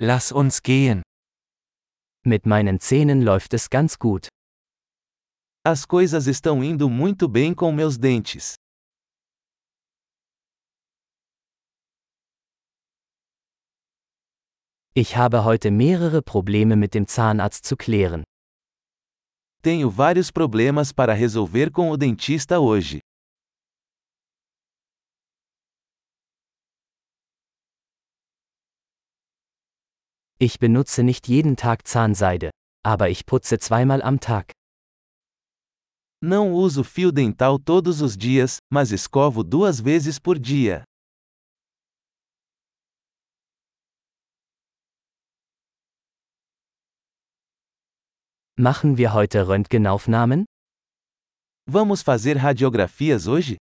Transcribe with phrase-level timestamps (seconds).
[0.00, 1.02] Lass uns gehen.
[2.24, 4.28] Mit meinen Zähnen läuft es ganz gut.
[5.66, 8.54] As coisas estão indo muito bem com meus dentes.
[14.94, 18.22] Ich habe heute mehrere Probleme mit dem Zahnarzt zu klären.
[19.62, 23.00] Tenho vários problemas para resolver com o dentista hoje.
[30.40, 32.50] Ich benutze nicht jeden Tag Zahnseide,
[32.84, 34.52] aber ich putze zweimal am Tag.
[36.22, 40.84] Não uso fio dental todos os dias, mas escovo duas vezes por dia.
[48.56, 50.44] Machen wir heute Röntgenaufnahmen?
[51.68, 53.56] Vamos fazer radiografias hoje?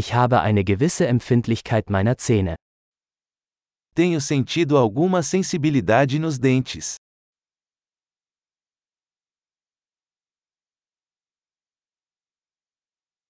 [0.00, 2.54] Ich habe eine gewisse Empfindlichkeit meiner Zähne.
[3.96, 6.96] Tenho sentido alguma sensibilidade nos dentes.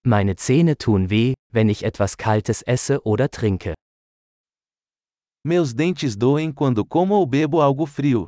[0.05, 3.73] Meine Zähne tun weh, wenn ich etwas Kaltes esse oder trinke.
[5.47, 8.27] Meus dentes doem quando como ou bebo algo frio.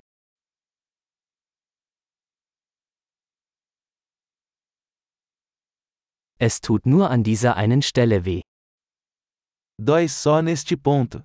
[6.43, 8.41] Es tut nur an dieser einen Stelle weh.
[9.79, 11.23] Dói só neste ponto.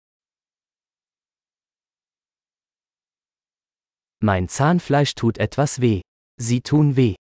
[4.22, 6.02] Mein Zahnfleisch tut etwas weh.
[6.38, 7.16] Sie tun weh.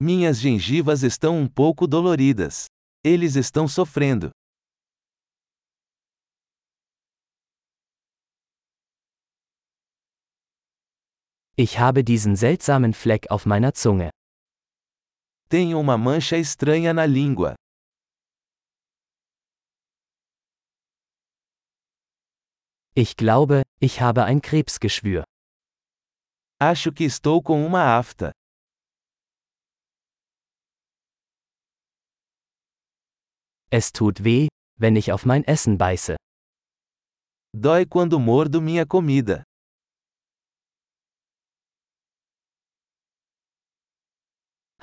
[0.00, 2.66] Minhas gengivas estão um pouco doloridas.
[3.04, 4.30] Eles estão sofrendo.
[11.56, 14.10] Ich habe diesen seltsamen Fleck auf meiner Zunge.
[15.50, 17.54] Tenho uma mancha estranha na língua.
[22.94, 25.24] Ich glaube, ich habe ein Krebsgeschwür.
[26.60, 28.32] Acho que estou com uma afta.
[33.70, 34.48] Es tut weh,
[34.78, 36.16] wenn ich auf mein Essen beiße.
[37.54, 39.44] Dói quando mordo minha comida.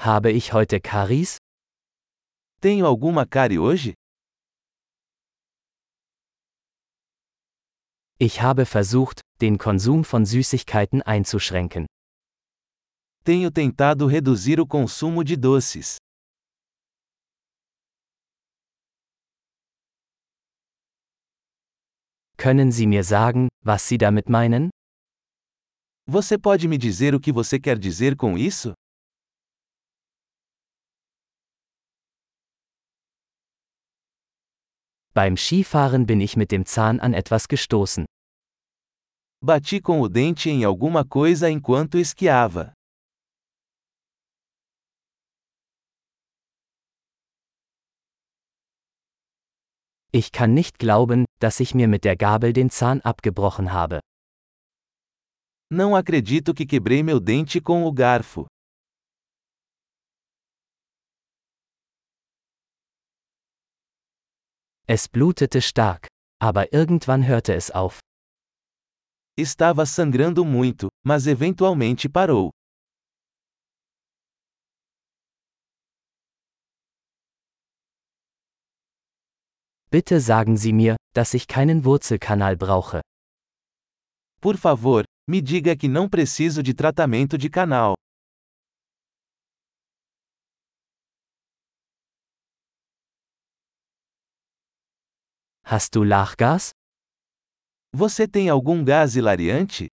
[0.05, 1.38] Habe ich heute Karies?
[2.61, 3.95] Tenho alguma cárie hoje?
[8.19, 11.88] Ich habe versucht, den Konsum von Süßigkeiten einzuschränken.
[13.23, 15.97] Tenho tentado reduzir o consumo de doces.
[22.37, 24.69] Können Sie mir sagen, was Sie damit meinen?
[26.07, 28.75] Você pode me dizer o que você quer dizer com isso?
[35.17, 38.05] Beim Skifahren bin ich mit dem Zahn an etwas gestoßen.
[39.41, 42.73] Bati com o dente em alguma coisa enquanto esquiava.
[50.11, 54.01] Ich kann nicht glauben, dass ich mir mit der Gabel den Zahn abgebrochen habe.
[55.71, 58.47] Não acredito que quebrei meu dente com o garfo.
[64.88, 66.07] Es blutete stark,
[66.40, 68.01] aber irgendwann hörte es auf.
[69.35, 72.51] Estava sangrando muito, mas eventualmente parou.
[79.90, 83.02] Bitte sagen Sie mir, dass ich keinen Wurzelkanal brauche.
[84.40, 87.96] Por favor, me diga que não preciso de tratamento de canal.
[95.67, 96.73] Hast du Lachgas?
[97.91, 99.87] Você tem algum gás hilariante?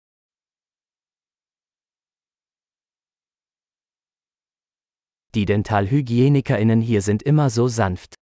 [5.34, 8.16] Die Dentalhygienikerinnen hier sind immer so sanft.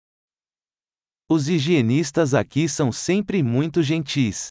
[1.31, 4.51] Os higienistas aqui são sempre muito gentis.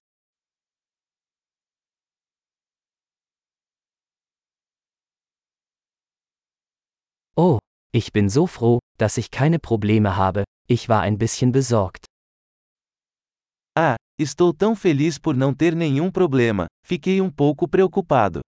[7.36, 7.60] Oh,
[7.94, 12.07] ich bin so froh, dass ich keine Probleme habe, ich war ein bisschen besorgt.
[13.80, 18.40] Ah, estou tão feliz por não ter nenhum problema, fiquei um pouco preocupado.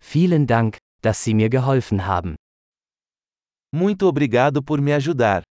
[0.00, 2.34] Vielen Dank, dass Sie mir geholfen haben.
[3.72, 5.44] Muito obrigado por me ajudar.